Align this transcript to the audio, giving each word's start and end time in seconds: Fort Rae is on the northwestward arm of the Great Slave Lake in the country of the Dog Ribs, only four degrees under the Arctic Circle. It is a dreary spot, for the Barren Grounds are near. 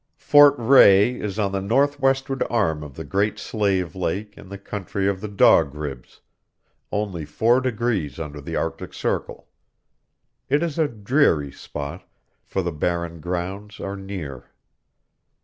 Fort 0.17 0.55
Rae 0.57 1.13
is 1.13 1.37
on 1.37 1.51
the 1.51 1.61
northwestward 1.61 2.41
arm 2.49 2.81
of 2.81 2.95
the 2.95 3.03
Great 3.03 3.37
Slave 3.37 3.93
Lake 3.93 4.35
in 4.35 4.49
the 4.49 4.57
country 4.57 5.07
of 5.07 5.21
the 5.21 5.27
Dog 5.27 5.75
Ribs, 5.75 6.21
only 6.91 7.23
four 7.23 7.61
degrees 7.61 8.19
under 8.19 8.41
the 8.41 8.55
Arctic 8.55 8.95
Circle. 8.95 9.47
It 10.49 10.63
is 10.63 10.79
a 10.79 10.87
dreary 10.87 11.51
spot, 11.51 12.03
for 12.43 12.63
the 12.63 12.71
Barren 12.73 13.19
Grounds 13.19 13.79
are 13.79 13.95
near. 13.95 14.45